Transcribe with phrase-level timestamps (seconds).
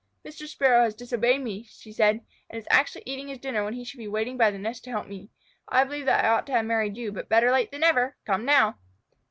[0.25, 0.47] "Mr.
[0.47, 3.99] Sparrow has disobeyed me," she said, "and is actually eating his dinner when he should
[3.99, 5.29] be waiting by the nest to help me.
[5.69, 8.15] I believe that I ought to have married you, but better late than never.
[8.25, 8.77] Come now."